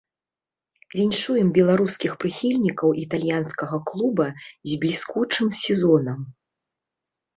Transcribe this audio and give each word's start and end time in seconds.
Віншуем 0.99 1.47
беларускіх 1.57 2.11
прыхільнікаў 2.23 2.89
італьянскага 3.03 3.75
клуба 3.91 4.27
з 4.73 4.81
бліскучым 4.85 5.47
сезонам. 5.63 6.19